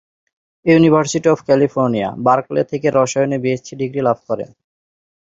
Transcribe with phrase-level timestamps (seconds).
[0.65, 4.49] University of California, Berkeley থেকে রসায়নে BSc degree লাভ করেন।